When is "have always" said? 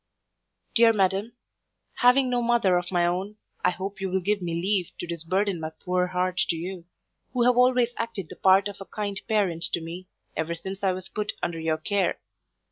7.43-7.93